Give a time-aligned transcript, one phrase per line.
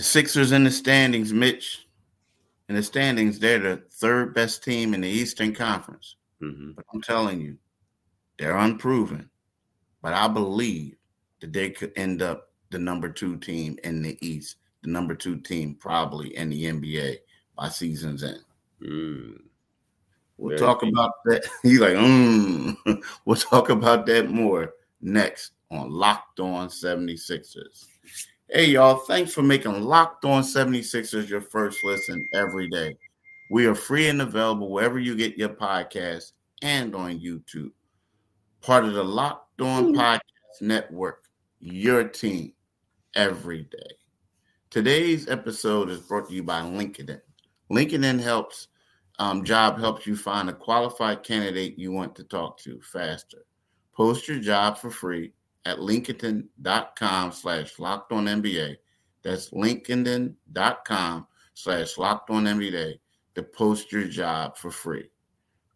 [0.00, 1.86] The Sixers in the standings, Mitch.
[2.70, 6.16] In the standings, they're the third best team in the Eastern Conference.
[6.40, 6.70] Mm-hmm.
[6.74, 7.58] But I'm telling you,
[8.38, 9.28] they're unproven.
[10.00, 10.96] But I believe
[11.42, 15.38] that they could end up the number two team in the East, the number two
[15.38, 17.18] team probably in the NBA
[17.54, 18.42] by season's end.
[18.82, 19.38] Mm.
[20.38, 20.94] We'll Very talk deep.
[20.94, 21.46] about that.
[21.62, 22.74] He's like, mm.
[23.26, 24.72] we'll talk about that more
[25.02, 27.84] next on Locked On 76ers.
[28.52, 32.96] Hey, y'all, thanks for making Locked On 76ers your first listen every day.
[33.48, 37.70] We are free and available wherever you get your podcast and on YouTube.
[38.60, 40.20] Part of the Locked On Podcast
[40.60, 41.26] Network,
[41.60, 42.52] your team
[43.14, 43.94] every day.
[44.68, 47.20] Today's episode is brought to you by LinkedIn.
[47.70, 48.66] LinkedIn helps
[49.20, 53.46] um, job helps you find a qualified candidate you want to talk to faster.
[53.94, 58.76] Post your job for free at linkedin.com slash locked on NBA.
[59.22, 62.98] That's linkedin.com slash locked on NBA
[63.34, 65.08] to post your job for free.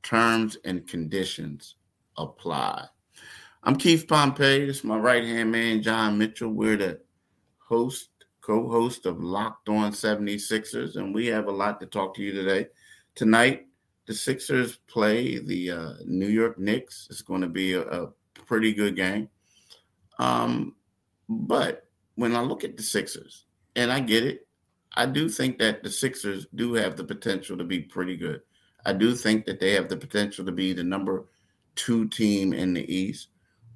[0.02, 1.76] Terms and conditions
[2.16, 2.86] apply.
[3.62, 4.66] I'm Keith Pompey.
[4.66, 6.50] This is my right hand man, John Mitchell.
[6.50, 7.00] We're the
[7.58, 12.22] host, co host of Locked On 76ers, and we have a lot to talk to
[12.22, 12.68] you today.
[13.14, 13.66] Tonight,
[14.06, 17.06] the Sixers play the uh, New York Knicks.
[17.10, 19.28] It's going to be a, a pretty good game.
[20.18, 20.74] Um,
[21.28, 23.44] but when I look at the Sixers,
[23.76, 24.46] and I get it,
[24.94, 28.42] I do think that the Sixers do have the potential to be pretty good.
[28.86, 31.24] I do think that they have the potential to be the number
[31.74, 33.28] two team in the East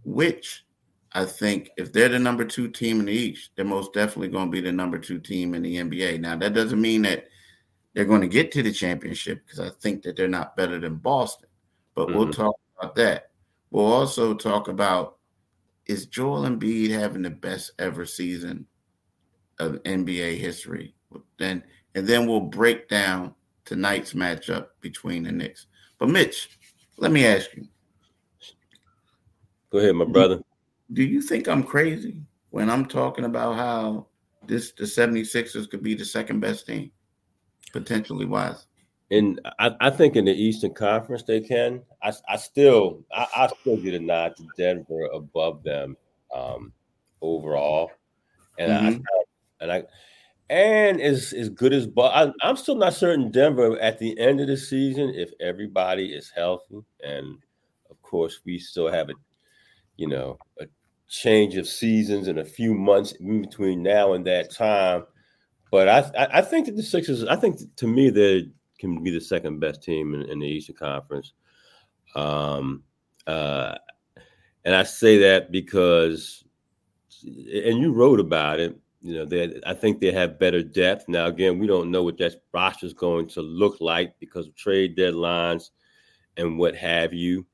[0.09, 0.65] which
[1.13, 4.47] I think if they're the number two team in the East, they're most definitely going
[4.47, 6.21] to be the number two team in the NBA.
[6.21, 7.29] Now, that doesn't mean that
[7.95, 10.97] they're going to get to the championship because I think that they're not better than
[10.97, 11.49] Boston.
[11.95, 12.19] But mm-hmm.
[12.19, 13.31] we'll talk about that.
[13.71, 15.18] We'll also talk about
[15.89, 18.67] is Joel Embiid having the best ever season
[19.59, 20.95] of NBA history?
[21.39, 21.65] Then
[21.95, 25.67] and then we'll break down tonight's matchup between the Knicks.
[25.99, 26.59] But Mitch,
[26.99, 27.67] let me ask you,
[29.71, 30.41] Go ahead, my brother.
[30.93, 34.07] Do you think I'm crazy when I'm talking about how
[34.47, 36.91] this the 76ers could be the second best team,
[37.73, 38.67] potentially wise?
[39.11, 41.83] And I, I think in the Eastern Conference they can.
[42.03, 45.97] I, I still I, I still get a nod to Denver above them
[46.35, 46.73] um,
[47.23, 47.91] overall,
[48.59, 49.01] and mm-hmm.
[49.01, 49.83] I and I
[50.51, 54.41] and as as good as but I, I'm still not certain Denver at the end
[54.41, 57.39] of the season if everybody is healthy, and
[57.91, 59.15] of course we still have a
[59.99, 60.67] you know, a
[61.09, 65.05] change of seasons and a few months in between now and that time.
[65.71, 69.21] But I, I think that the Sixers, I think to me, they can be the
[69.21, 71.33] second best team in, in the Eastern Conference.
[72.15, 72.83] Um,
[73.27, 73.77] uh,
[74.65, 76.45] and I say that because,
[77.23, 78.77] and you wrote about it.
[79.01, 81.27] You know, they, I think they have better depth now.
[81.27, 84.97] Again, we don't know what that roster is going to look like because of trade
[84.97, 85.71] deadlines
[86.37, 87.47] and what have you.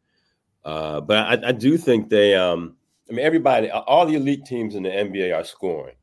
[0.64, 2.76] Uh, but I, I, do think they, um,
[3.10, 5.96] I mean, everybody, all the elite teams in the NBA are scoring.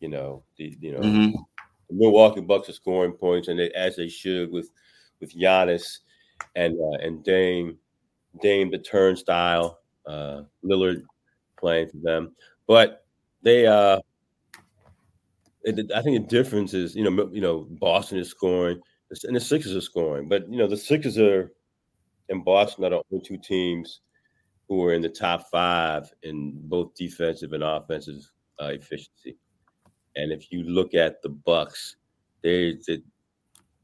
[0.00, 1.36] You know, the you know, mm-hmm.
[1.90, 4.70] Milwaukee Bucks are scoring points, and they, as they should with
[5.20, 6.00] with Giannis
[6.56, 7.78] and uh, and Dame,
[8.42, 11.02] Dame the turnstile, uh, Lillard
[11.58, 12.34] playing for them.
[12.66, 13.04] But
[13.42, 14.00] they, uh,
[15.62, 18.80] it, I think the difference is, you know, you know, Boston is scoring,
[19.24, 21.52] and the Sixers are scoring, but you know, the Sixers are
[22.28, 24.00] and Boston are the only two teams
[24.68, 28.20] who are in the top five in both defensive and offensive
[28.60, 29.36] uh, efficiency.
[30.16, 31.96] And if you look at the Bucks,
[32.42, 32.78] they,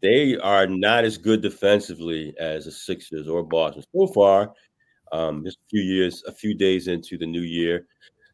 [0.01, 4.53] they are not as good defensively as the Sixers or Boston so far.
[5.13, 7.87] Um, just a few years, a few days into the new year.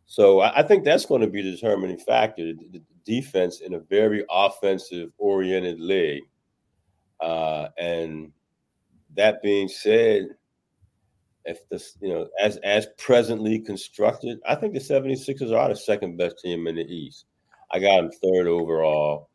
[0.05, 2.53] So I, I think that's going to be the determining factor.
[2.53, 6.25] The, defense in a very offensive oriented league.
[7.21, 8.33] Uh, and
[9.15, 10.29] that being said,
[11.47, 16.19] if this, you know, as as presently constructed, I think the 76ers are the second
[16.19, 17.25] best team in the East.
[17.71, 19.31] I got him third overall.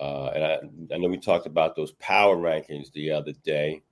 [0.00, 3.82] Uh, and I, I know we talked about those power rankings the other day.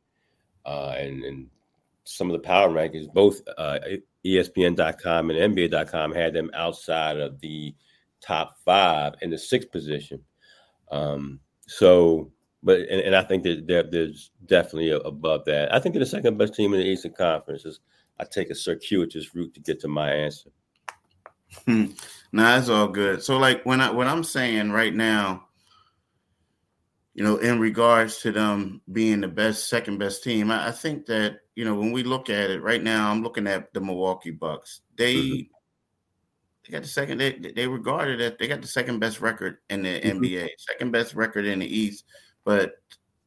[0.65, 1.47] Uh, and, and
[2.05, 3.79] some of the power rankings, both uh,
[4.25, 7.75] ESPN.com and NBA.com had them outside of the
[8.21, 10.23] top five in the sixth position.
[10.91, 12.31] Um, so
[12.67, 15.73] but and, and I think that there, there's definitely above that.
[15.73, 17.65] I think they're the second best team in the Eastern Conference.
[17.65, 17.81] Is
[18.19, 20.51] I take a circuitous route to get to my answer.
[22.33, 23.23] Nah, that's all good.
[23.23, 25.47] So, like when I what I'm saying right now,
[27.15, 31.07] you know, in regards to them being the best, second best team, I, I think
[31.07, 34.33] that you know when we look at it right now, I'm looking at the Milwaukee
[34.33, 34.83] Bucks.
[34.99, 35.43] They mm-hmm.
[36.67, 37.19] they got the second.
[37.19, 40.19] They they regarded that they got the second best record in the mm-hmm.
[40.23, 42.05] NBA, second best record in the East,
[42.45, 42.73] but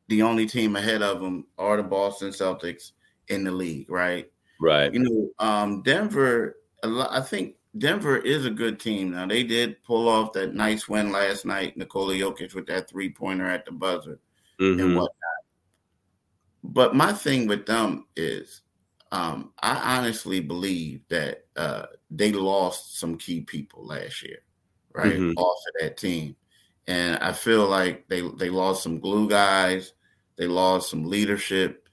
[0.07, 2.92] the only team ahead of them are the Boston Celtics
[3.30, 4.30] in the league, right?
[4.62, 4.94] Right.
[4.94, 6.57] You know, um, Denver.
[6.81, 9.12] I think Denver is a good team.
[9.12, 11.77] Now they did pull off that nice win last night.
[11.77, 14.19] Nikola Jokic with that three pointer at the buzzer
[14.60, 14.80] mm-hmm.
[14.80, 15.13] and whatnot.
[16.63, 18.62] But my thing with them is,
[19.12, 24.39] um, I honestly believe that uh, they lost some key people last year,
[24.94, 25.38] right, mm-hmm.
[25.38, 26.36] off of that team,
[26.88, 29.94] and I feel like they they lost some glue guys,
[30.36, 31.88] they lost some leadership.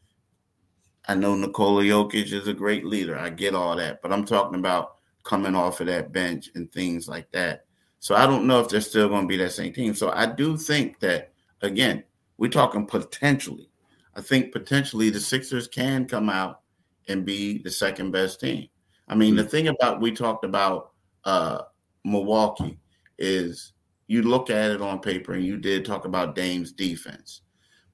[1.09, 3.17] I know Nikola Jokic is a great leader.
[3.17, 4.96] I get all that, but I'm talking about
[5.27, 7.65] coming off of that bench and things like that.
[7.99, 9.95] So I don't know if they're still going to be that same team.
[9.95, 11.33] So I do think that
[11.63, 12.05] again,
[12.39, 13.69] we're talking potentially.
[14.15, 16.61] I think potentially the Sixers can come out
[17.09, 18.69] and be the second best team.
[19.09, 19.43] I mean, mm-hmm.
[19.43, 20.93] the thing about we talked about
[21.25, 21.63] uh,
[22.05, 22.79] Milwaukee
[23.19, 23.73] is
[24.07, 27.43] you look at it on paper and you did talk about Dame's defense.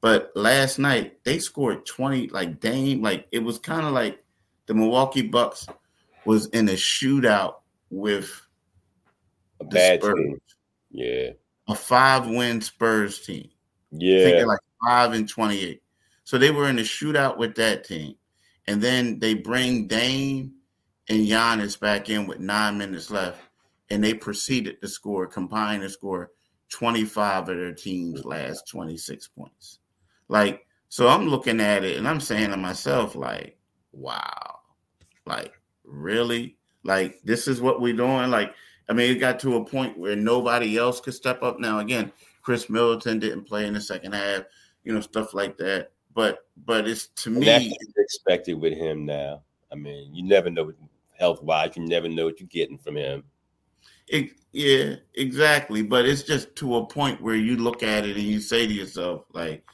[0.02, 4.22] But last night they scored 20 like Dame like it was kind of like
[4.66, 5.66] the Milwaukee Bucks
[6.24, 7.56] was in a shootout
[7.90, 8.30] with
[9.60, 10.14] a bad Spurs.
[10.14, 10.40] team.
[10.90, 11.30] Yeah.
[11.68, 13.48] A five win Spurs team.
[13.90, 14.44] Yeah.
[14.44, 15.82] like five and 28.
[16.24, 18.14] So they were in a shootout with that team.
[18.66, 20.52] And then they bring Dame
[21.08, 23.40] and Giannis back in with nine minutes left.
[23.90, 26.30] And they proceeded to score, combine to score
[26.70, 29.80] 25 of their team's last 26 points.
[30.28, 33.58] Like, so I'm looking at it and I'm saying to myself, like,
[33.92, 34.60] wow.
[35.26, 35.52] Like,
[35.84, 36.56] really?
[36.84, 38.30] Like, this is what we're doing?
[38.30, 38.54] Like,
[38.88, 41.58] I mean, it got to a point where nobody else could step up.
[41.58, 42.12] Now, again,
[42.42, 44.42] Khris Middleton didn't play in the second half,
[44.84, 45.90] you know, stuff like that.
[46.14, 49.42] But but it's to me that's expected with him now.
[49.70, 50.72] I mean, you never know
[51.18, 53.24] health wise, you never know what you're getting from him.
[54.08, 55.82] It, yeah, exactly.
[55.82, 58.72] But it's just to a point where you look at it and you say to
[58.72, 59.64] yourself, like,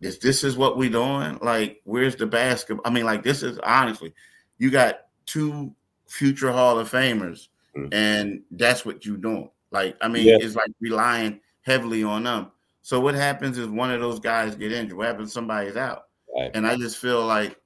[0.00, 1.38] this this is what we're doing.
[1.40, 2.82] Like, where's the basketball?
[2.84, 4.12] I mean, like, this is honestly,
[4.58, 5.74] you got two
[6.06, 7.92] future Hall of Famers, mm-hmm.
[7.92, 9.50] and that's what you're doing.
[9.70, 10.38] Like, I mean, yeah.
[10.40, 12.52] it's like relying heavily on them.
[12.82, 14.96] So what happens is one of those guys get injured.
[14.96, 15.32] What happens?
[15.32, 16.04] Somebody's out,
[16.36, 16.50] right.
[16.54, 17.58] and I just feel like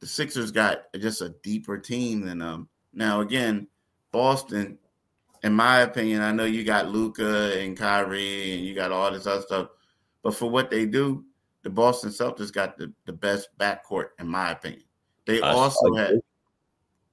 [0.00, 2.68] the Sixers got just a deeper team than them.
[2.92, 3.66] Now again,
[4.12, 4.78] Boston,
[5.42, 9.26] in my opinion, I know you got Luka and Kyrie and you got all this
[9.26, 9.68] other stuff,
[10.22, 11.24] but for what they do,
[11.62, 14.84] the Boston Celtics got the, the best backcourt, in my opinion.
[15.26, 16.20] They I also had,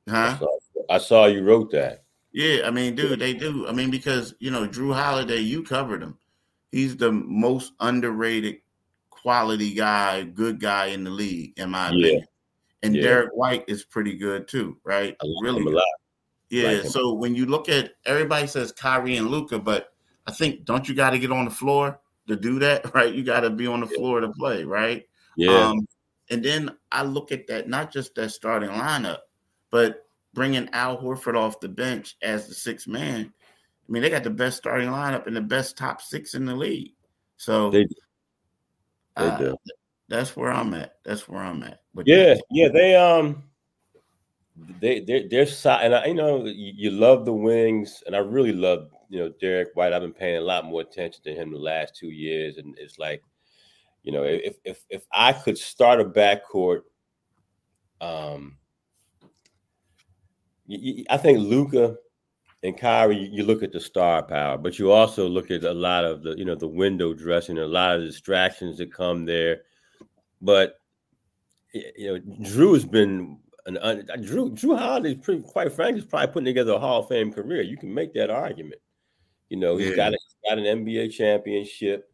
[0.09, 0.35] huh?
[0.35, 0.57] I saw,
[0.89, 2.03] I saw you wrote that.
[2.31, 3.67] Yeah, I mean, dude, they do.
[3.67, 6.17] I mean, because you know, Jrue Holiday, you covered him.
[6.71, 8.57] He's the most underrated
[9.09, 12.07] quality guy, good guy in the league, in my yeah.
[12.07, 12.27] opinion.
[12.81, 13.01] And yeah.
[13.03, 15.15] Derrick White is pretty good too, right?
[15.41, 15.81] really good.
[16.50, 16.71] Yeah.
[16.71, 19.94] Like so when you look at everybody says Kyrie and Luka, but
[20.27, 23.13] I think don't you got to get on the floor to do that, right?
[23.13, 25.05] You got to be on the floor to play, right?
[25.38, 25.69] Yeah.
[25.69, 25.88] Um,
[26.29, 29.19] and then I look at that, not just that starting lineup,
[29.73, 30.05] but
[30.35, 33.33] bringing Al Horford off the bench as the sixth man.
[33.33, 36.55] I mean, they got the best starting lineup and the best top six in the
[36.55, 36.91] league.
[37.37, 37.87] So they,
[39.17, 39.57] they uh, do.
[40.09, 40.97] That's where I'm at.
[41.03, 41.79] That's where I'm at.
[42.05, 42.67] yeah, yeah.
[42.69, 43.45] They um,
[44.79, 48.19] they they're, they're side, and I you know you, you love the wings, and I
[48.19, 49.91] really love you know Derrick White.
[49.91, 53.00] I've been paying a lot more attention to him the last two years, and it's
[53.00, 53.24] like,
[54.03, 56.81] you know, if if if I could start a backcourt,
[58.01, 58.57] um,
[61.10, 61.96] I think Luka
[62.63, 66.05] and Kyrie, you look at the star power, but you also look at a lot
[66.05, 69.63] of the, you know, the window dressing, a lot of distractions that come there.
[70.41, 70.77] But
[71.74, 76.27] you know, Jrue has been an un, Jrue Jrue Holiday, pretty, quite frankly, is probably
[76.27, 77.62] putting together a Hall of Fame career.
[77.62, 78.82] You can make that argument.
[79.50, 79.96] You know, he's yeah.
[79.96, 82.10] got a, he's got an NBA championship.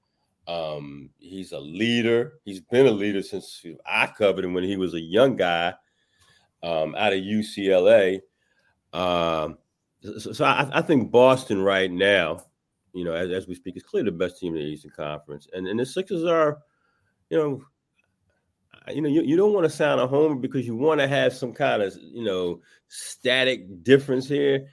[0.48, 2.40] Um, he's a leader.
[2.44, 5.74] He's been a leader since I covered him when he was a young guy
[6.64, 8.22] um, out of UCLA.
[8.94, 9.58] Um,
[10.02, 12.44] so, so I, I, think Boston right now,
[12.94, 15.48] you know, as, as, we speak, is clearly the best team in the Eastern Conference,
[15.54, 16.60] and and the Sixers are,
[17.30, 17.62] you know,
[18.92, 21.34] you know, you, you don't want to sound a homer because you want to have
[21.34, 24.68] some kind of you know static difference here,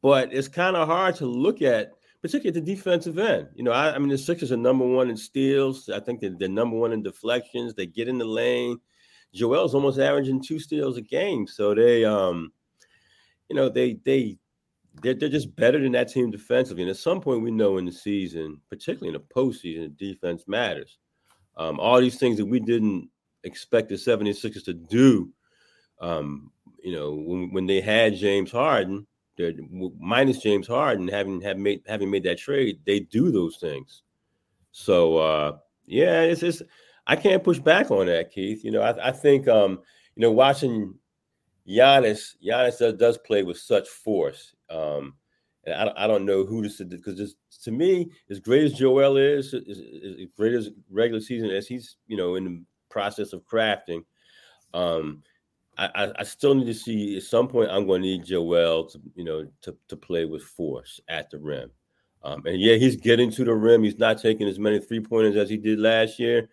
[0.00, 1.90] but it's kind of hard to look at,
[2.22, 3.48] particularly at the defensive end.
[3.54, 5.88] You know, I, I mean, the Sixers are number one in steals.
[5.88, 7.74] I think they're, they're number one in deflections.
[7.74, 8.78] They get in the lane.
[9.34, 12.52] Joel's almost averaging two steals a game, so they um
[13.48, 14.38] you know, they they
[15.02, 16.82] they're, they're just better than that team defensively.
[16.82, 20.98] And at some point, we know in the season, particularly in the postseason, defense matters.
[21.56, 23.08] Um, all these things that we didn't
[23.44, 25.32] expect the 76ers to do,
[26.00, 26.52] um,
[26.82, 29.06] you know, when, when they had James Harden,
[29.98, 34.02] minus James Harden having have made having made that trade, they do those things.
[34.72, 36.62] So uh, yeah, it's just
[37.06, 38.64] I can't push back on that, Keith.
[38.64, 39.80] You know, I, I think um,
[40.16, 40.94] you know watching
[41.68, 44.54] Giannis, Giannis does, does play with such force.
[44.70, 45.14] Um,
[45.64, 49.52] and I, I don't know who is because to me, as great as Joel is,
[49.52, 54.04] as, as great as regular season as he's you know in the process of crafting,
[54.72, 55.22] um,
[55.76, 59.00] I, I still need to see at some point I'm going to need Joel to
[59.14, 61.70] you know to to play with force at the rim.
[62.24, 63.84] Um, and yeah, he's getting to the rim.
[63.84, 66.48] He's not taking as many three pointers as he did last year.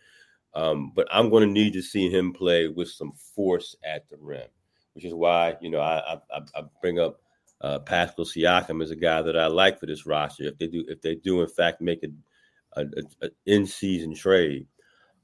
[0.53, 4.15] Um, but I'm going to need to see him play with some force at the
[4.17, 4.48] rim,
[4.95, 7.21] which is why you know I I, I bring up
[7.61, 10.43] uh, Pascal Siakam as a guy that I like for this roster.
[10.43, 12.85] If they do if they do in fact make a, a,
[13.21, 14.67] a in season trade,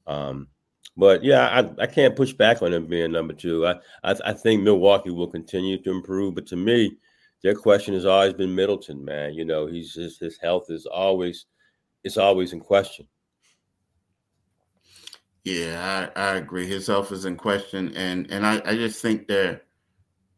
[0.06, 0.48] um,
[0.96, 3.66] but yeah, I, I can't push back on him being number two.
[3.66, 3.74] I,
[4.04, 6.96] I, I think Milwaukee will continue to improve, but to me,
[7.42, 9.04] their question has always been Middleton.
[9.04, 11.46] Man, you know, he's his, his health is always
[12.04, 13.06] it's always in question.
[15.44, 16.66] Yeah, I, I agree.
[16.66, 19.62] His health is in question, and and I, I just think they're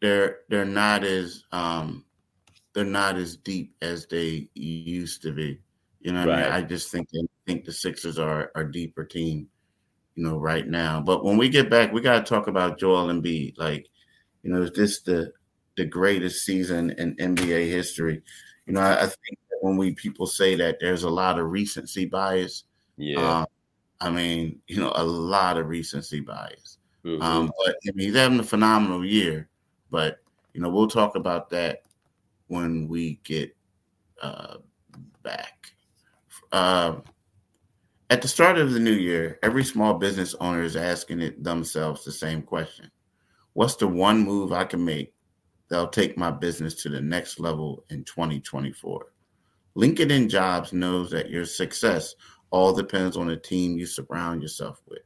[0.00, 2.04] they're they're not as um
[2.72, 5.60] they're not as deep as they used to be.
[6.00, 6.38] You know, right.
[6.38, 6.52] I, mean?
[6.52, 9.48] I just think they think the Sixers are are deeper team
[10.14, 11.00] you know, right now.
[11.00, 13.58] But when we get back, we got to talk about Joel Embiid.
[13.58, 13.88] Like,
[14.42, 15.32] you know, is this the
[15.76, 18.22] the greatest season in NBA history?
[18.66, 22.06] You know, I, I think when we people say that there's a lot of recency
[22.06, 22.64] bias.
[22.96, 23.40] Yeah.
[23.40, 23.46] Um,
[24.00, 26.78] I mean, you know, a lot of recency bias.
[27.04, 27.22] Mm-hmm.
[27.22, 29.48] Um, but I mean, he's having a phenomenal year.
[29.90, 30.18] But
[30.52, 31.82] you know, we'll talk about that
[32.48, 33.54] when we get
[34.22, 34.56] uh,
[35.22, 35.72] back.
[36.52, 36.96] Uh,
[38.10, 42.04] at the start of the new year, every small business owner is asking it themselves
[42.04, 42.90] the same question
[43.54, 45.14] What's the one move I can make
[45.68, 49.06] that'll take my business to the next level in 2024?
[49.76, 52.14] LinkedIn Jobs knows that your success
[52.54, 55.02] all depends on the team you surround yourself with.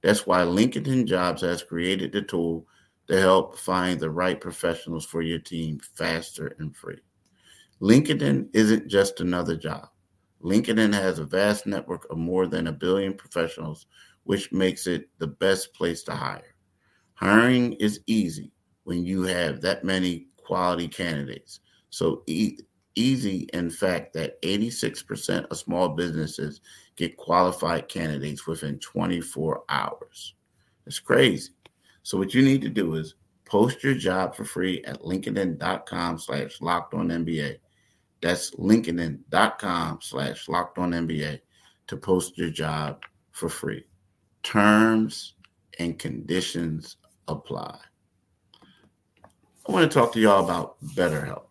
[0.00, 2.68] That's why LinkedIn Jobs has created the tool
[3.08, 7.00] to help find the right professionals for your team faster and free.
[7.82, 9.88] LinkedIn isn't just another job.
[10.40, 13.86] LinkedIn has a vast network of more than a billion professionals,
[14.22, 16.54] which makes it the best place to hire.
[17.14, 18.52] Hiring is easy
[18.84, 21.58] when you have that many quality candidates.
[21.90, 22.22] So
[22.94, 26.60] easy, in fact, that 86% of small businesses
[26.96, 30.34] get qualified candidates within 24 hours.
[30.86, 31.50] It's crazy.
[32.02, 36.60] So what you need to do is post your job for free at linkedin.com slash
[36.60, 37.56] locked on NBA.
[38.20, 41.40] That's linkedin.com slash locked on NBA
[41.86, 43.84] to post your job for free.
[44.42, 45.34] Terms
[45.78, 46.96] and conditions
[47.28, 47.78] apply.
[49.66, 51.44] I want to talk to y'all about BetterHelp,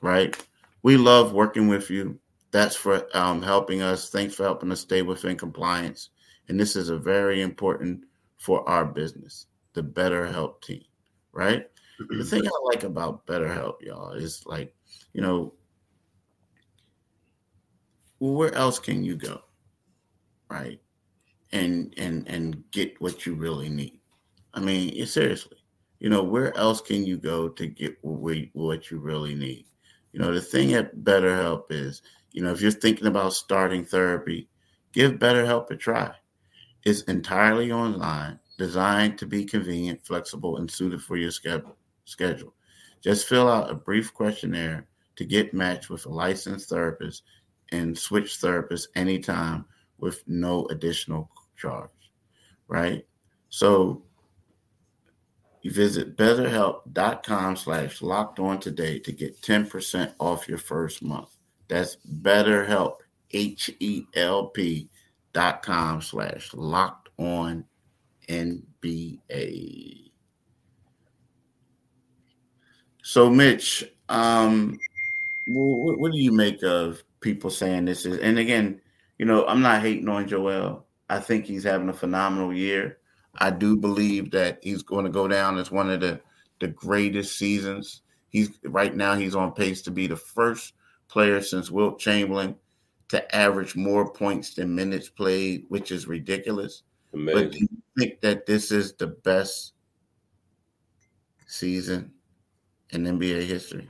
[0.00, 0.36] right?
[0.82, 2.18] We love working with you.
[2.50, 4.10] That's for um, helping us.
[4.10, 6.10] Thanks for helping us stay within compliance.
[6.48, 8.04] And this is a very important
[8.38, 10.84] for our business, the BetterHelp team,
[11.32, 11.66] right?
[12.08, 14.74] the thing I like about BetterHelp, y'all, is like,
[15.12, 15.54] you know,
[18.20, 19.40] where else can you go,
[20.48, 20.80] right?
[21.52, 24.00] And and and get what you really need.
[24.54, 25.58] I mean, seriously,
[25.98, 29.66] you know, where else can you go to get what you really need?
[30.12, 34.48] You know, the thing at BetterHelp is, you know, if you're thinking about starting therapy,
[34.92, 36.12] give BetterHelp a try.
[36.84, 42.54] It's entirely online, designed to be convenient, flexible, and suited for your schedule.
[43.02, 47.22] Just fill out a brief questionnaire to get matched with a licensed therapist
[47.72, 49.64] and switch therapists anytime
[49.98, 51.90] with no additional charge,
[52.68, 53.04] right?
[53.50, 54.02] So
[55.64, 61.30] visit betterhelp.com slash locked on today to get 10% off your first month.
[61.68, 62.98] That's betterhelp,
[63.32, 64.88] H-E-L-P
[65.32, 67.64] dot com slash locked on
[68.28, 70.10] NBA.
[73.02, 74.78] So Mitch, um,
[75.48, 78.80] what, what do you make of people saying this is, and again,
[79.18, 80.84] you know, I'm not hating on Joel.
[81.10, 82.97] I think he's having a phenomenal year.
[83.38, 86.20] I do believe that he's going to go down as one of the
[86.60, 88.02] the greatest seasons.
[88.30, 90.74] He's right now he's on pace to be the first
[91.08, 92.56] player since Wilt Chamberlain
[93.08, 96.82] to average more points than minutes played, which is ridiculous.
[97.14, 97.42] Amazing.
[97.42, 97.68] But do you
[97.98, 99.72] think that this is the best
[101.46, 102.12] season
[102.90, 103.88] in NBA history?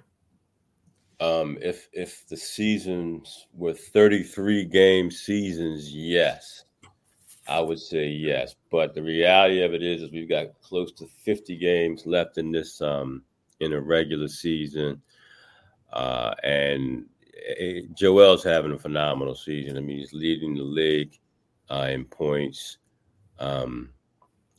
[1.20, 6.64] Um, if if the seasons were 33 game seasons, yes,
[7.48, 8.54] I would say yes.
[8.70, 12.52] But the reality of it is, is we've got close to 50 games left in
[12.52, 13.22] this um
[13.60, 15.02] in a regular season.
[15.92, 19.76] Uh, and it, eh, Joel's having a phenomenal season.
[19.76, 21.18] I mean, he's leading the league
[21.70, 22.78] uh, in points.
[23.38, 23.90] Um,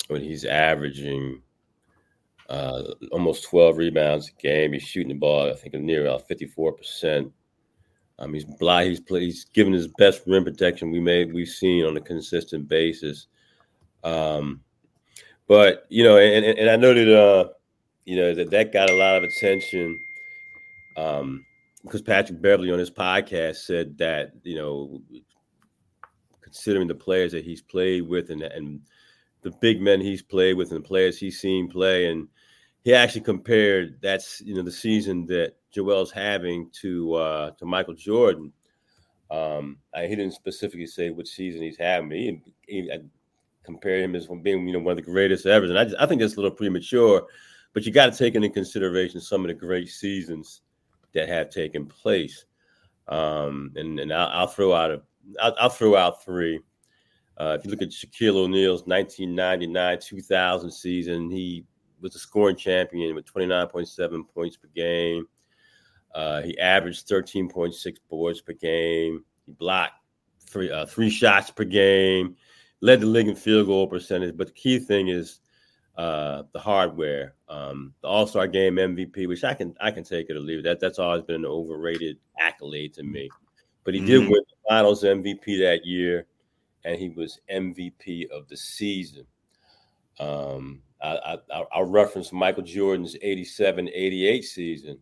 [0.08, 1.42] when he's averaging
[2.50, 2.82] uh,
[3.12, 7.32] almost 12 rebounds a game, he's shooting the ball, I think, near about 54%.
[8.20, 8.90] Um, he's blind.
[8.90, 12.68] He's played, he's given his best rim protection we made we've seen on a consistent
[12.68, 13.28] basis.
[14.04, 14.62] Um,
[15.48, 17.50] but you know, and, and I know that uh,
[18.06, 19.98] you know that that got a lot of attention.
[20.98, 21.46] Um,
[21.84, 25.02] because Patrick Beverley on his podcast said that you know,
[26.42, 28.82] considering the players that he's played with and and
[29.42, 32.28] the big men he's played with and the players he's seen play, and
[32.84, 37.94] he actually compared that's you know the season that Joel's having to uh, to Michael
[37.94, 38.52] Jordan.
[39.32, 42.12] Um, I, he didn't specifically say which season he's having.
[42.12, 43.00] He, he I
[43.64, 46.06] compared him as being you know one of the greatest ever, and I, just, I
[46.06, 47.28] think that's a little premature.
[47.74, 50.62] But you got to take into consideration some of the great seasons
[51.14, 52.46] that have taken place.
[53.08, 55.02] Um, and and I'll, I'll throw out a
[55.42, 56.60] I'll, I'll throw out three.
[57.38, 61.64] Uh, if you look at Shaquille O'Neal's 1999-2000 season, he
[62.02, 65.28] was a scoring champion with 29.7 points per game.
[66.14, 69.24] Uh, he averaged 13.6 boards per game.
[69.46, 69.94] He blocked
[70.50, 72.36] three uh, three shots per game,
[72.82, 74.36] led the league in field goal percentage.
[74.36, 75.40] But the key thing is
[75.98, 80.30] uh, the hardware, um, the All Star Game MVP, which I can I can take
[80.30, 80.64] it or leave it.
[80.64, 83.30] That that's always been an overrated accolade to me.
[83.84, 84.10] But he mm-hmm.
[84.10, 86.26] did win the Finals MVP that year,
[86.84, 89.26] and he was MVP of the season.
[90.20, 91.38] Um, I,
[91.72, 95.00] I'll reference Michael Jordan's 87 88 season.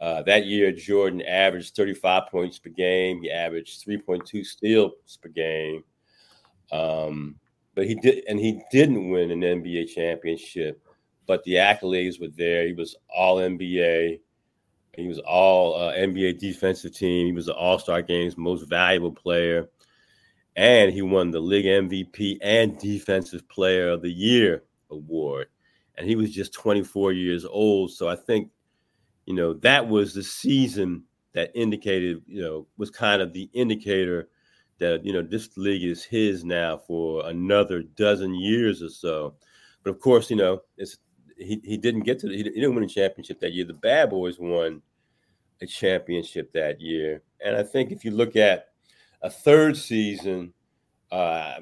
[0.00, 3.22] Uh, that year, Jordan averaged 35 points per game.
[3.22, 5.82] He averaged 3.2 steals per game.
[6.70, 7.36] Um,
[7.74, 10.80] but he did, and he didn't win an NBA championship.
[11.26, 12.66] But the accolades were there.
[12.66, 14.20] He was All NBA.
[14.96, 17.26] He was All uh, NBA defensive team.
[17.26, 19.68] He was the All Star Games most valuable player,
[20.56, 25.48] and he won the league MVP and Defensive Player of the Year award.
[25.96, 27.90] And he was just 24 years old.
[27.90, 28.50] So I think,
[29.26, 34.28] you know, that was the season that indicated, you know, was kind of the indicator
[34.78, 39.34] that you know this league is his now for another dozen years or so.
[39.82, 40.98] But of course, you know, it's
[41.36, 43.64] he, he didn't get to the, he didn't win a championship that year.
[43.64, 44.82] The Bad Boys won
[45.60, 48.68] a championship that year, and I think if you look at
[49.22, 50.52] a third season,
[51.10, 51.56] uh,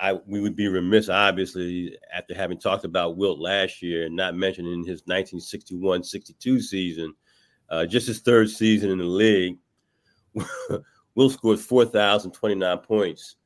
[0.00, 4.34] I we would be remiss, obviously, after having talked about Wilt last year and not
[4.34, 7.14] mentioning his 1961-62 season,
[7.68, 9.58] uh, just his third season in the league.
[11.14, 13.36] Wilt scored 4,029 points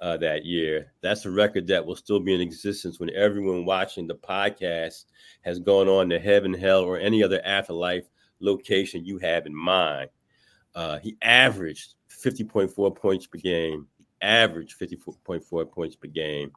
[0.00, 0.92] uh, that year.
[1.00, 5.04] That's a record that will still be in existence when everyone watching the podcast
[5.42, 8.04] has gone on to heaven, hell, or any other afterlife
[8.40, 10.10] location you have in mind.
[10.74, 13.86] Uh, he averaged 50.4 points per game,
[14.20, 16.52] averaged 50.4 points per game.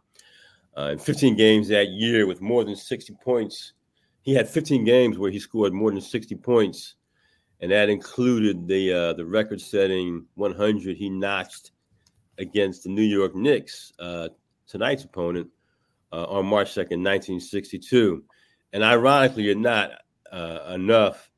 [0.77, 3.73] Uh, in 15 games that year with more than 60 points,
[4.21, 6.95] he had 15 games where he scored more than 60 points
[7.61, 11.71] and that included the uh, the record-setting 100 he notched
[12.37, 14.29] against the New York Knicks, uh,
[14.67, 15.49] tonight's opponent,
[16.13, 18.23] uh, on March 2nd, 1962.
[18.71, 19.91] And ironically or not,
[20.31, 21.29] uh, enough,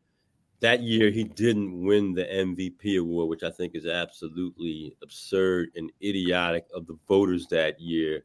[0.61, 5.91] that year he didn't win the MVP award, which I think is absolutely absurd and
[6.03, 8.23] idiotic of the voters that year.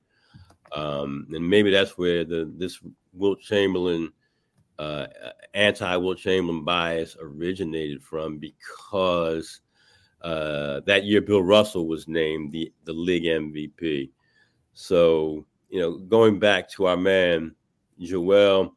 [0.73, 2.81] Um, and maybe that's where the this
[3.13, 4.13] Wilt Chamberlain–
[4.79, 5.07] uh,
[5.55, 9.61] anti Wilt Chamberlain bias originated from because
[10.23, 14.11] uh, that year Bill Russell was named the, the league MVP.
[14.75, 17.55] So, you know, going back to our man,
[18.01, 18.75] Joel,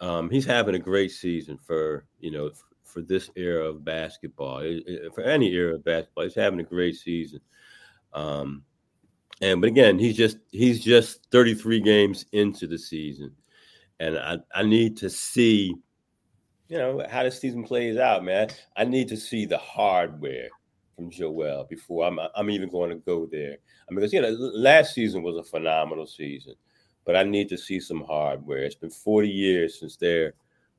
[0.00, 2.50] um, he's having a great season for, you know,
[2.94, 4.58] for, this era of basketball.
[4.58, 7.40] It, it, for any era of basketball, he's having a great season.
[8.12, 8.62] Um,
[9.40, 13.34] and but again, he's just he's just 33 games into the season
[14.00, 15.74] and I, I need to see,
[16.68, 18.50] you know, how the season plays out, man.
[18.76, 20.48] I need to see the hardware
[20.96, 23.56] from Joel before I'm I'm even going to go there.
[23.88, 26.54] I mean, because you know, last season was a phenomenal season,
[27.04, 28.58] but I need to see some hardware.
[28.58, 30.34] It's been 40 years since there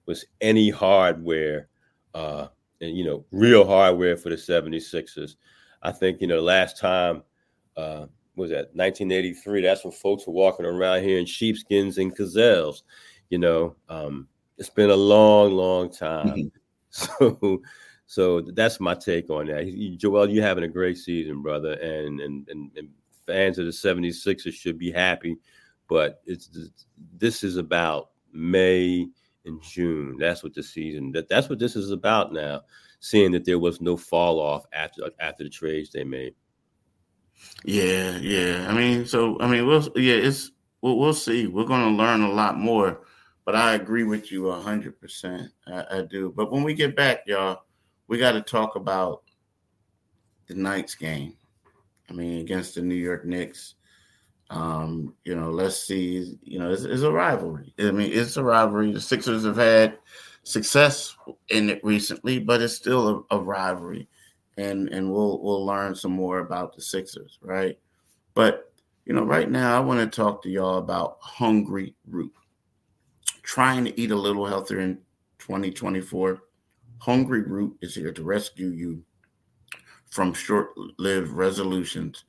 [0.06, 1.68] was any hardware,
[2.16, 2.48] uh,
[2.82, 5.36] and you know, real hardware for the 76ers.
[5.84, 7.22] I think you know, last time
[7.78, 9.62] uh, was that 1983?
[9.62, 12.84] That's when folks were walking around here in sheepskins and gazelles.
[13.30, 16.28] You know, um, it's been a long, long time.
[16.28, 16.48] Mm-hmm.
[16.96, 17.62] So,
[18.06, 19.98] so that's my take on that.
[19.98, 22.88] Joel, you're having a great season, brother, and and and, and
[23.28, 25.36] fans of the 76ers should be happy.
[25.90, 26.50] But it's
[27.18, 29.10] this is about May
[29.46, 30.18] in June.
[30.20, 32.62] That's what the season that that's what this is about now.
[33.00, 36.34] Seeing that there was no fall off after after the trades they made.
[37.64, 38.66] Yeah, yeah.
[38.70, 41.48] I mean, so I mean, we'll yeah, it's we'll, we'll see.
[41.48, 43.02] We're going to learn a lot more,
[43.46, 45.52] but I agree with you hundred percent.
[45.68, 46.34] I do.
[46.36, 47.64] But when we get back, y'all,
[48.08, 49.24] we got to talk about
[50.48, 51.36] the Knights game.
[52.10, 53.76] I mean, against the New York Knicks.
[54.50, 56.38] Um, you know, let's see.
[56.44, 57.74] You know, it's, it's, a rivalry.
[57.80, 58.92] I mean, it's a rivalry.
[58.92, 59.98] The Sixers have had
[60.44, 61.16] success
[61.50, 64.08] in it recently, but it's still a, a rivalry,
[64.58, 67.78] and and we'll we'll learn some more about the Sixers, right?
[68.36, 68.72] But
[69.06, 72.34] you know, right now I want to talk to y'all about Hungry Root.
[73.42, 74.98] Trying to eat a little healthier in
[75.40, 76.42] 2024.
[77.00, 79.04] Hungryroot is here to rescue you
[80.10, 82.24] from short-lived resolutions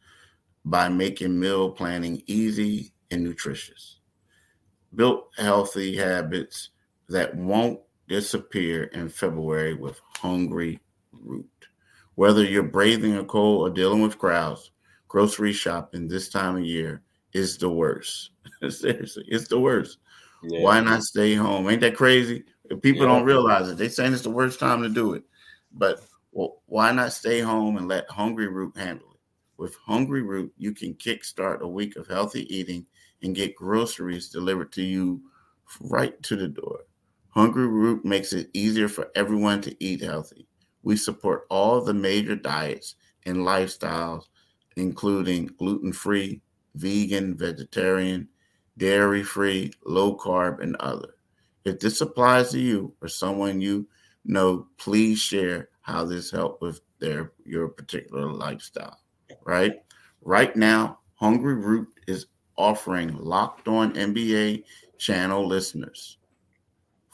[0.67, 4.01] by making meal planning easy and nutritious.
[4.95, 6.71] Built healthy habits
[7.09, 10.81] that won't disappear in February with Hungry
[11.13, 11.47] Root.
[12.17, 14.73] Whether you're braving a cold or dealing with crowds,
[15.07, 17.03] grocery shopping this time of year
[17.33, 18.31] is the worst.
[18.69, 19.99] Seriously, it's the worst.
[20.43, 20.63] Yeah.
[20.63, 21.69] Why not stay home?
[21.71, 22.45] Ain't that crazy?
[22.83, 23.13] People yeah.
[23.13, 23.79] don't realize it.
[23.79, 25.23] They saying it's the worst time to do it.
[25.73, 26.01] But
[26.33, 29.16] well, why not stay home and let Hungryroot handle it?
[29.59, 32.87] With Hungryroot, you can kickstart a week of healthy eating
[33.23, 35.23] and get groceries delivered to you
[35.81, 36.81] right to the door.
[37.35, 40.47] Hungryroot makes it easier for everyone to eat healthy.
[40.83, 44.25] We support all the major diets and lifestyles,
[44.77, 46.43] including gluten free,
[46.75, 48.29] vegan, vegetarian,
[48.79, 51.15] dairy free, low carb, and other.
[51.65, 53.89] If this applies to you or someone you
[54.25, 58.99] know, please share how this helped with their your particular lifestyle,
[59.45, 59.83] right?
[60.23, 64.65] Right now, Hungryroot is offering Locked On NBA
[64.99, 66.19] channel listeners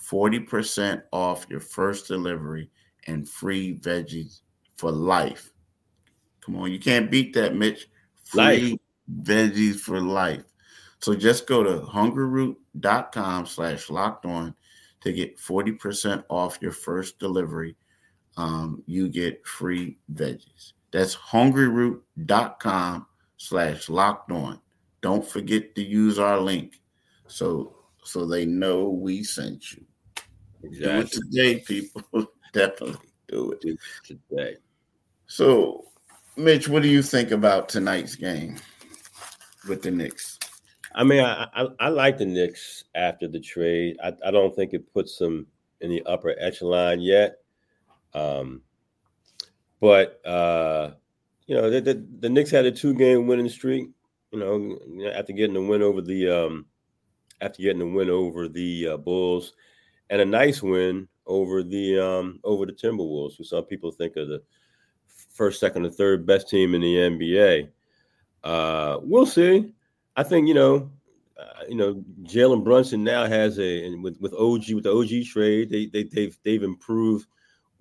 [0.00, 2.70] 40% off your first delivery
[3.06, 4.40] and free veggies
[4.76, 5.52] for life.
[6.40, 7.88] Come on, you can't beat that, Mitch.
[8.24, 8.78] Free life.
[9.22, 10.44] veggies for life.
[10.98, 14.54] So just go to hungryroot.com slash locked on
[15.00, 17.76] to get 40% off your first delivery
[18.36, 20.72] um, you get free veggies.
[20.92, 23.06] That's hungryroot.com
[23.38, 24.60] slash locked on.
[25.00, 26.80] Don't forget to use our link
[27.26, 27.74] so
[28.04, 29.84] so they know we sent you.
[30.62, 30.92] Exactly.
[30.92, 32.26] Do it today, people.
[32.52, 33.78] Definitely do it.
[34.04, 34.56] today.
[35.26, 35.86] So,
[36.36, 38.56] Mitch, what do you think about tonight's game
[39.68, 40.38] with the Knicks?
[40.94, 43.96] I mean, I, I, I like the Knicks after the trade.
[44.04, 45.46] I, I don't think it puts them
[45.80, 47.38] in the upper echelon yet.
[48.14, 48.60] Um,
[49.82, 50.92] but uh,
[51.48, 53.90] you know, the, the, the Knicks had a two game winning streak.
[54.30, 56.66] You know, after getting the win over the um,
[57.42, 59.54] after getting the win over the uh, Bulls,
[60.08, 64.24] and a nice win over the um, over the Timberwolves, who some people think are
[64.24, 64.42] the
[65.34, 67.68] first, second, or third best team in the NBA.
[68.44, 69.74] Uh, we'll see.
[70.14, 70.92] I think you know,
[71.36, 75.26] uh, you know, Jalen Brunson now has a and with with OG with the OG
[75.26, 77.26] trade, they they they've they've improved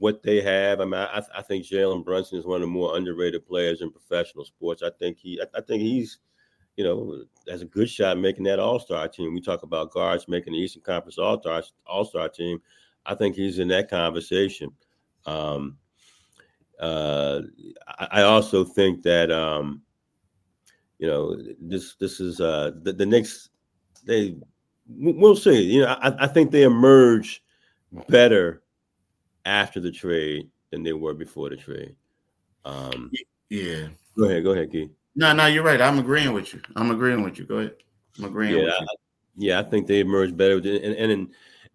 [0.01, 0.81] what they have.
[0.81, 3.91] I mean, I, I think Jalen Brunson is one of the more underrated players in
[3.91, 4.81] professional sports.
[4.81, 6.17] I think he, I, think he's,
[6.75, 9.35] you know, has a good shot making that All Star team.
[9.35, 12.59] We talk about guards making the Eastern Conference All Star All Star team.
[13.05, 14.71] I think he's in that conversation.
[15.27, 15.77] Um,
[16.79, 17.41] uh,
[17.87, 19.83] I, I also think that um,
[20.97, 23.49] you know this this is uh, the, the Knicks.
[24.03, 24.35] They
[24.87, 25.61] we'll see.
[25.61, 27.43] You know, I, I think they emerge
[28.09, 28.63] better
[29.45, 31.95] after the trade than they were before the trade.
[32.65, 33.11] Um,
[33.49, 33.87] yeah.
[34.17, 34.43] Go ahead.
[34.43, 34.89] Go ahead, Key.
[35.15, 35.81] No, no, you're right.
[35.81, 36.61] I'm agreeing with you.
[36.75, 37.45] I'm agreeing with you.
[37.45, 37.75] Go ahead.
[38.17, 38.85] I'm agreeing yeah, I,
[39.35, 40.57] yeah, I think they emerged better.
[40.57, 41.27] And and, and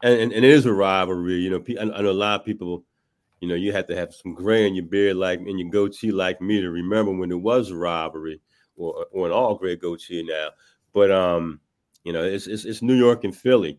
[0.03, 1.35] and and it is a rivalry.
[1.35, 2.85] You know, I know a lot of people.
[3.41, 6.11] You know, you have to have some gray in your beard, like in your goatee,
[6.11, 8.41] like me, to remember when it was a rivalry,
[8.77, 10.51] or or an all gray goatee now.
[10.95, 11.61] But um,
[12.05, 13.79] you know, it's it's, it's New York and Philly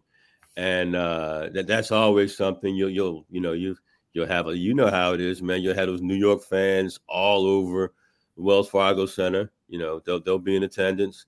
[0.57, 3.77] and uh, that that's always something you'll you'll you know you
[4.13, 5.61] you'll have a you know how it is, man.
[5.61, 7.93] You'll have those New York fans all over
[8.35, 9.51] Wells Fargo Center.
[9.69, 11.27] You know they'll they'll be in attendance.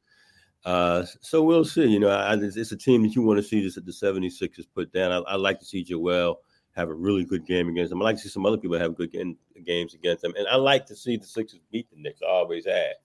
[0.65, 1.85] Uh, so we'll see.
[1.85, 4.65] You know, I, it's, a team that you want to see this at the 76ers
[4.75, 5.11] put down.
[5.13, 6.41] I, I like to see Joel
[6.75, 8.01] have a really good game against them.
[8.01, 10.55] I like to see some other people have good game, games against them, and I
[10.55, 12.21] like to see the Sixers beat the Knicks.
[12.21, 12.95] I always have.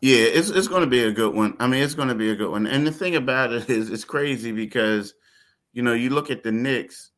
[0.00, 1.56] Yeah, it's it's going to be a good one.
[1.60, 2.66] I mean, it's going to be a good one.
[2.66, 5.14] And the thing about it is, it's crazy because,
[5.72, 7.10] you know, you look at the Knicks,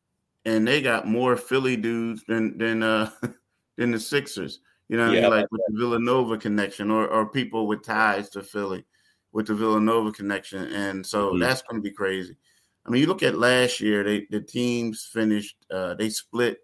[0.45, 3.09] and they got more Philly dudes than than uh
[3.77, 4.59] than the Sixers.
[4.89, 5.31] You know, yeah, I mean?
[5.31, 8.85] like with the Villanova connection, or or people with ties to Philly
[9.33, 11.39] with the Villanova connection, and so mm-hmm.
[11.39, 12.35] that's going to be crazy.
[12.85, 16.59] I mean, you look at last year, they the teams finished, uh, they split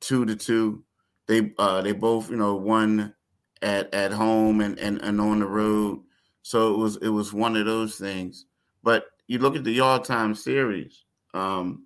[0.00, 0.84] two to two.
[1.28, 3.14] They uh, they both, you know, won
[3.62, 6.00] at at home and, and and on the road.
[6.42, 8.46] So it was it was one of those things.
[8.82, 11.04] But you look at the all time series.
[11.34, 11.84] Um,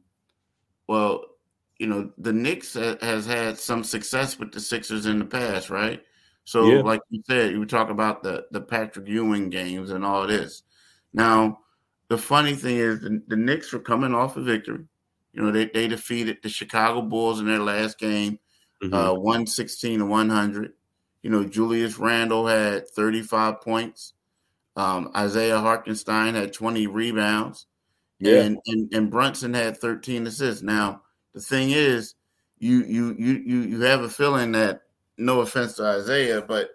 [0.86, 1.24] well,
[1.78, 6.02] you know, the Knicks has had some success with the Sixers in the past, right?
[6.44, 6.80] So, yeah.
[6.82, 10.62] like you said, you talk about the the Patrick Ewing games and all this.
[11.12, 11.60] Now,
[12.08, 14.84] the funny thing is, the, the Knicks were coming off a victory.
[15.32, 18.38] You know, they, they defeated the Chicago Bulls in their last game,
[18.82, 18.94] mm-hmm.
[18.94, 20.72] uh, 116 to 100.
[21.24, 24.12] You know, Julius Randle had 35 points.
[24.76, 27.64] Um, Isaiah Hartenstein had 20 rebounds.
[28.18, 28.42] Yeah.
[28.42, 30.62] And, and and Brunson had 13 assists.
[30.62, 31.00] Now,
[31.32, 32.14] the thing is,
[32.58, 34.82] you you you you you have a feeling that
[35.16, 36.70] no offense to Isaiah, but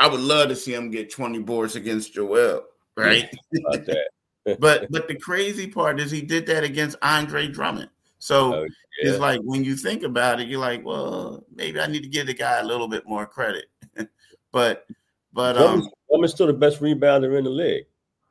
[0.00, 2.64] I would love to see him get 20 boards against Joel,
[2.96, 3.30] right?
[4.58, 7.90] but but the crazy part is he did that against Andre Drummond.
[8.22, 9.10] So oh, yeah.
[9.10, 12.28] it's like when you think about it, you're like, well, maybe I need to give
[12.28, 13.64] the guy a little bit more credit.
[14.52, 14.86] but
[15.32, 17.86] but um Drummond's still the best rebounder in the league.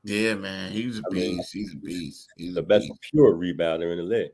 [0.06, 1.26] Yeah, man, he's a beast.
[1.26, 2.30] Mean, he's a beast.
[2.38, 3.02] He's the best beast.
[3.12, 4.32] pure rebounder in the league.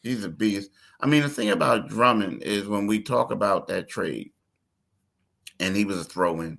[0.00, 0.70] He's a beast.
[1.00, 4.30] I mean, the thing about Drummond is when we talk about that trade,
[5.58, 6.58] and he was a throw-in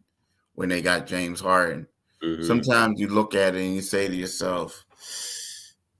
[0.56, 1.88] when they got James Harden.
[2.22, 2.44] Mm-hmm.
[2.44, 4.86] Sometimes you look at it and you say to yourself,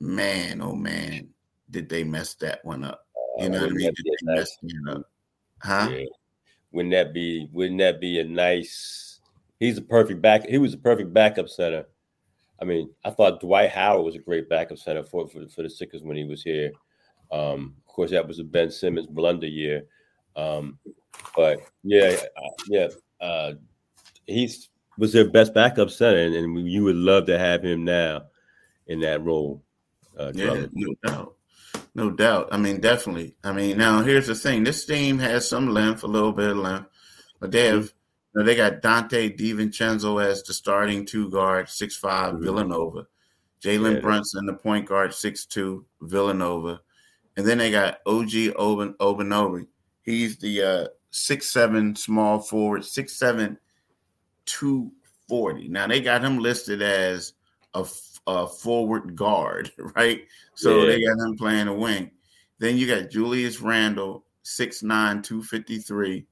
[0.02, 1.31] "Man, oh man,
[1.72, 3.06] did they mess that one up?"
[3.38, 3.94] You know uh, what I mean?
[3.94, 5.10] Did they nice, mess it up?
[5.62, 5.90] Huh?
[5.92, 6.06] Yeah.
[6.72, 7.50] Wouldn't that be?
[7.52, 9.20] Wouldn't that be a nice?
[9.60, 10.48] He's a perfect back.
[10.48, 11.86] He was a perfect backup center.
[12.62, 15.70] I mean, I thought Dwight Howard was a great backup center for for, for the
[15.70, 16.72] Sixers when he was here.
[17.32, 19.84] Um, of course, that was a Ben Simmons blunder year.
[20.36, 20.80] Um,
[21.36, 22.88] but yeah, uh, yeah,
[23.20, 23.54] uh,
[24.28, 28.24] he's was their best backup center, and, and, you would love to have him now
[28.88, 29.64] in that role.
[30.18, 31.36] Uh, yeah, no doubt,
[31.96, 32.50] no doubt.
[32.52, 33.36] I mean, definitely.
[33.44, 36.58] I mean, now here's the thing: this team has some length, a little bit of
[36.58, 36.90] length,
[37.40, 37.86] but they have.
[37.86, 37.96] Mm-hmm.
[38.34, 42.46] You know, they got Donte DiVincenzo as the starting two guard, six five mm-hmm.
[42.46, 43.08] Villanova.
[43.62, 44.00] Jalen yeah.
[44.00, 46.82] Brunson, the point guard, six two Villanova.
[47.38, 49.68] And then they got OG Oben Anunoby.
[50.02, 53.58] He's the uh, six seven small forward, six seven
[54.46, 54.92] two
[55.28, 55.68] forty.
[55.68, 57.34] Now they got him listed as
[57.74, 57.86] a,
[58.28, 60.24] a forward guard, right?
[60.56, 60.86] So yeah.
[60.88, 62.12] they got him playing a wing.
[62.60, 66.28] Then you got Julius Randle, six nine two fifty three,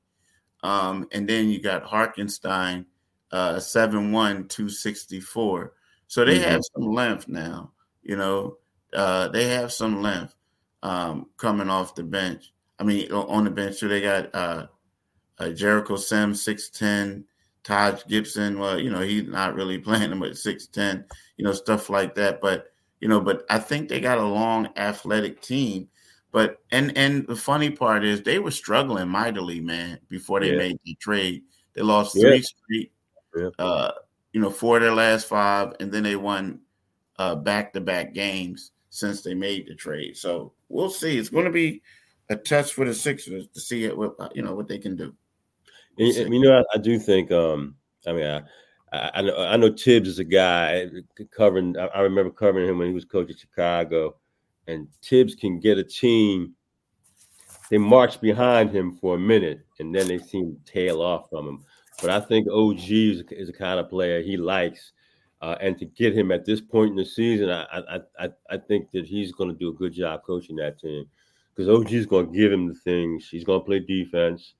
[0.63, 2.85] um, and then you got Hartenstein,
[3.31, 5.73] uh, seven one two sixty four.
[6.07, 6.49] So they mm-hmm.
[6.49, 7.71] have some length now.
[8.03, 8.57] You know,
[8.93, 10.35] uh, they have some length
[10.83, 12.53] um, coming off the bench.
[12.79, 14.67] I mean, on the bench, so they got uh,
[15.37, 17.23] uh, Jericho Sims, 6'10,
[17.63, 18.59] Taj Gibson.
[18.59, 21.05] Well, you know, he's not really playing him at 6'10,
[21.37, 22.41] you know, stuff like that.
[22.41, 25.87] But, you know, but I think they got a long athletic team.
[26.31, 30.57] But and and the funny part is they were struggling mightily, man, before they yeah.
[30.57, 31.41] made the trade.
[31.73, 32.41] They lost three yeah.
[32.41, 32.91] straight,
[33.35, 33.49] yeah.
[33.57, 33.91] uh,
[34.31, 36.59] you know, four of their last five, and then they won
[37.17, 40.17] uh back to back games since they made the trade.
[40.17, 41.17] So we'll see.
[41.17, 41.81] It's going to be
[42.29, 45.13] a test for the Sixers to see it, what you know what they can do.
[45.99, 47.31] We'll and, you know, I, I, do think.
[47.31, 47.75] Um,
[48.07, 48.41] I mean, I,
[48.91, 50.87] I, I, know I know Thibs is a guy
[51.35, 51.77] covering.
[51.77, 54.15] I, I remember covering him when he was coaching Chicago,
[54.67, 56.55] and Thibs can get a team.
[57.69, 61.47] They march behind him for a minute, and then they seem to tail off from
[61.47, 61.65] him.
[62.01, 64.93] But I think OG is, is the kind of player he likes
[65.41, 68.57] uh, and to get him at this point in the season, I I I, I
[68.57, 71.05] think that he's going to do a good job coaching that team
[71.55, 73.29] because OG is going to give him the things.
[73.29, 74.55] He's going to play defense.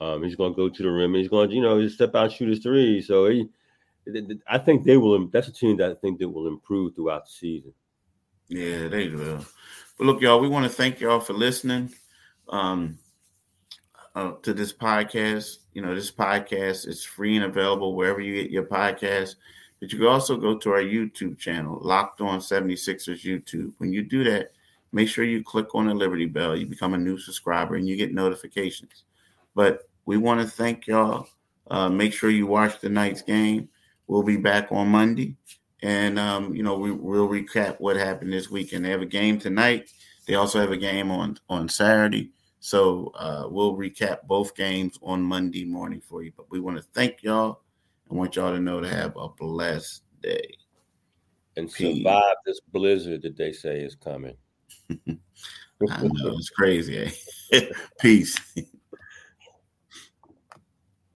[0.00, 1.14] Um, he's going to go to the rim.
[1.14, 3.02] He's going to you know just step out and shoot his three.
[3.02, 3.48] So he,
[4.48, 5.26] I think they will.
[5.28, 7.74] That's a team that I think that will improve throughout the season.
[8.48, 9.44] Yeah, they will.
[9.98, 11.92] But look, y'all, we want to thank y'all for listening
[12.48, 12.98] um,
[14.14, 15.58] uh, to this podcast.
[15.74, 19.36] You know, this podcast is free and available wherever you get your podcast.
[19.78, 23.72] But you can also go to our YouTube channel, Locked On 76ers YouTube.
[23.78, 24.52] When you do that,
[24.92, 26.56] make sure you click on the Liberty Bell.
[26.56, 29.04] You become a new subscriber and you get notifications.
[29.54, 31.28] But we want to thank y'all.
[31.70, 33.68] Uh, make sure you watch the night's game.
[34.08, 35.36] We'll be back on Monday.
[35.84, 38.84] And, um, you know, we, will recap what happened this weekend.
[38.84, 39.92] They have a game tonight.
[40.26, 42.32] They also have a game on, on Saturday.
[42.58, 46.32] So uh, we'll recap both games on Monday morning for you.
[46.36, 47.60] But we want to thank y'all
[48.10, 50.56] I want y'all to know to have a blessed day.
[51.56, 51.98] And Peace.
[51.98, 54.36] survive this blizzard that they say is coming.
[54.90, 57.12] I know it's crazy.
[57.52, 57.60] Eh?
[58.00, 58.36] Peace.